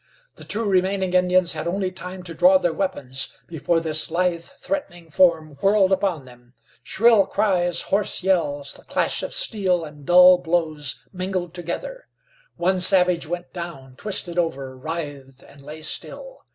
The 0.33 0.43
two 0.43 0.67
remaining 0.67 1.13
Indians 1.13 1.53
had 1.53 1.67
only 1.67 1.91
time 1.91 2.23
to 2.23 2.33
draw 2.33 2.57
their 2.57 2.73
weapons 2.73 3.29
before 3.45 3.79
this 3.79 4.09
lithe, 4.09 4.41
threatening 4.59 5.11
form 5.11 5.57
whirled 5.61 5.91
upon 5.91 6.25
them. 6.25 6.55
Shrill 6.81 7.27
cries, 7.27 7.83
hoarse 7.83 8.23
yells, 8.23 8.73
the 8.73 8.81
clash 8.83 9.21
of 9.21 9.31
steel 9.35 9.83
and 9.85 10.03
dull 10.03 10.39
blows 10.39 11.07
mingled 11.13 11.53
together. 11.53 12.03
One 12.57 12.79
savage 12.79 13.27
went 13.27 13.53
down, 13.53 13.95
twisted 13.95 14.39
over, 14.39 14.75
writhed 14.75 15.43
and 15.43 15.61
lay 15.61 15.83
still. 15.83 16.39